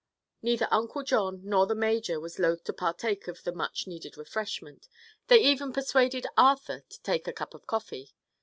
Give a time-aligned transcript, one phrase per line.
[0.41, 4.87] Neither Uncle John nor the major was loth to partake of the much needed refreshment.
[5.27, 8.15] They even persuaded Arthur to take a cup of coffee.